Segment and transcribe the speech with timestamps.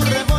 [0.00, 0.37] su.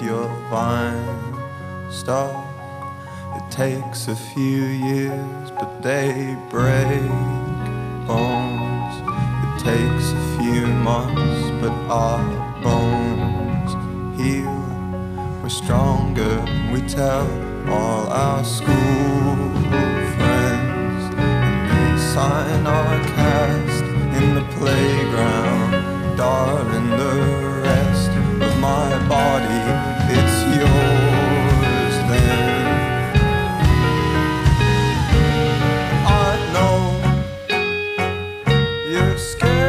[0.00, 2.46] your vine stock.
[3.36, 6.19] It takes a few years, but they
[38.90, 39.59] You're scared.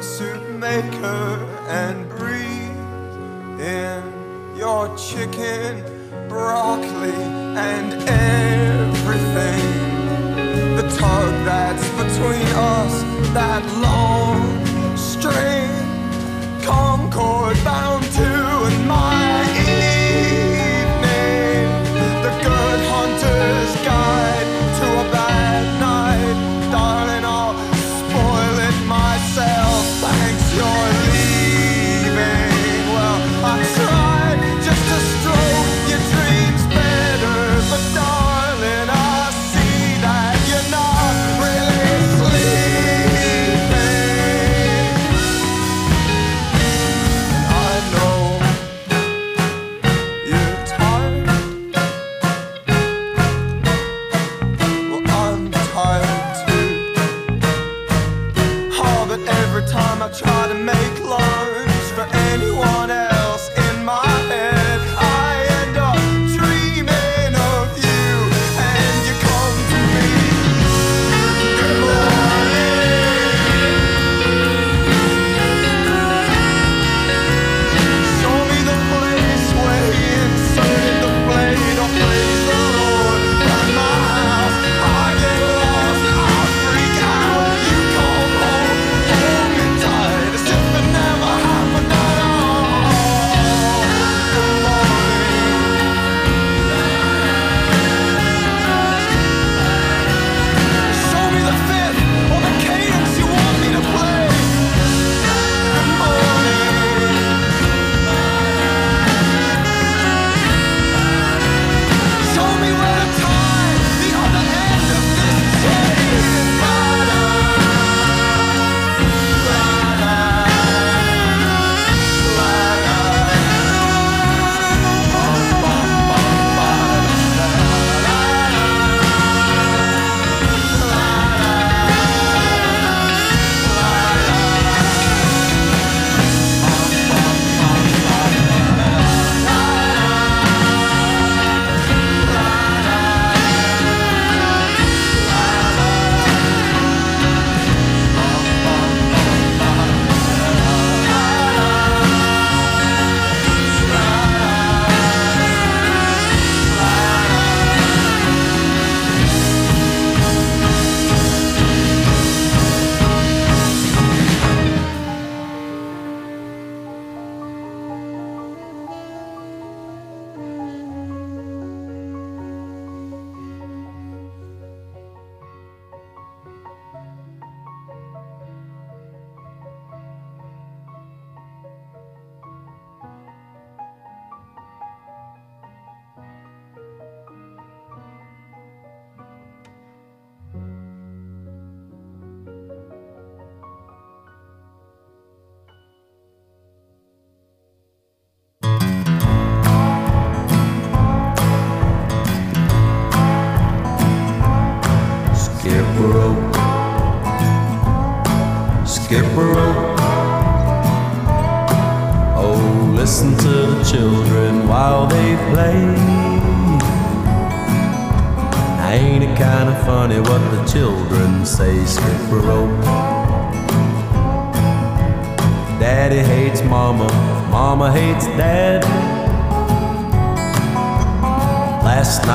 [0.00, 4.02] a soup maker and breathe in
[4.56, 5.84] your chicken,
[6.26, 9.66] broccoli, and everything.
[10.76, 13.02] The tug that's between us,
[13.34, 13.89] that love.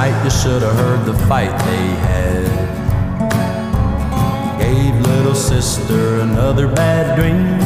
[0.05, 2.45] Night you should have heard the fight they had.
[4.59, 7.59] Gave little sister another bad dream.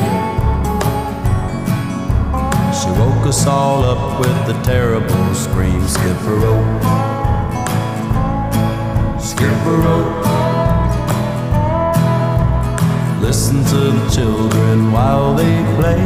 [2.79, 5.81] She woke us all up with a terrible scream.
[5.95, 6.81] Skip a rope,
[9.31, 10.25] skip a rope.
[13.21, 16.03] Listen to the children while they play.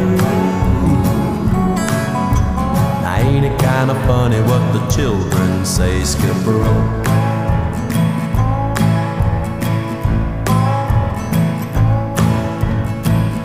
[3.18, 5.33] Ain't it kinda funny what the children
[5.64, 6.04] say?
[6.04, 7.04] Skip a.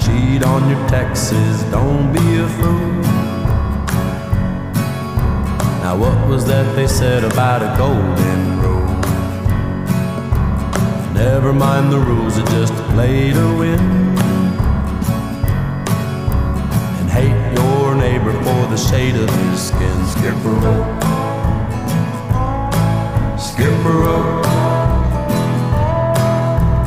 [0.04, 3.02] Cheat on your taxes, don't be a fool.
[5.82, 8.96] Now, what was that they said about a golden rule?
[11.14, 13.80] Never mind the rules, it just a play to win.
[17.00, 20.08] And hate your neighbor for the shade of his skin.
[20.08, 20.99] Skip a.
[23.60, 24.46] Skip a rope.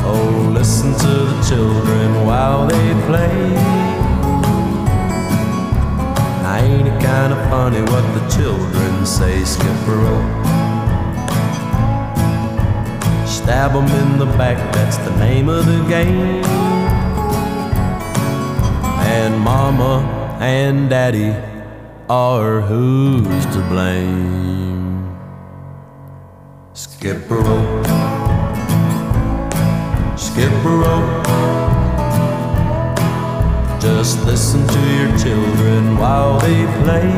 [0.08, 3.36] Oh, listen to the children while they play.
[6.56, 9.44] Ain't it kinda funny what the children say?
[9.44, 10.32] Skip a rope.
[13.26, 16.42] Stab 'em in the back, that's the name of the game.
[19.14, 19.92] And mama
[20.40, 21.34] and daddy
[22.08, 24.81] are who's to blame.
[26.74, 27.86] Skip a rope,
[30.16, 31.26] skip a rope.
[33.78, 37.10] Just listen to your children while they play.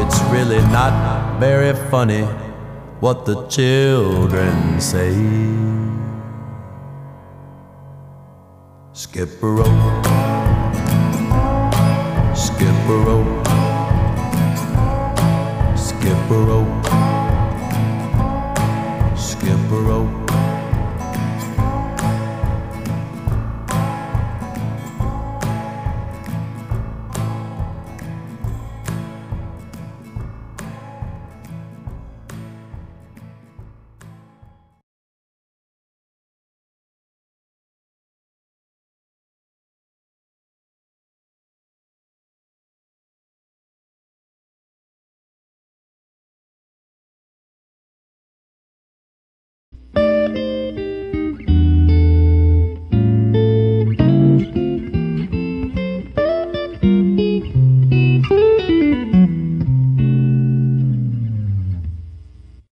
[0.00, 2.22] It's really not very funny
[3.00, 5.12] what the children say.
[8.92, 10.04] Skip a rope,
[12.36, 13.46] skip a rope,
[15.76, 16.81] skip a rope,
[19.48, 20.21] a rope.